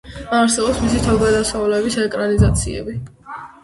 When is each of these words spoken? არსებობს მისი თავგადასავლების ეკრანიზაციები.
არსებობს 0.37 0.79
მისი 0.85 1.03
თავგადასავლების 1.09 2.01
ეკრანიზაციები. 2.09 3.01